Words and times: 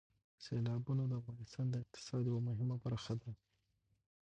سیلابونه 0.43 1.03
د 1.07 1.13
افغانستان 1.21 1.65
د 1.69 1.75
اقتصاد 1.83 2.21
یوه 2.29 2.41
مهمه 2.49 2.75
برخه 2.85 3.13
ده. 3.21 3.31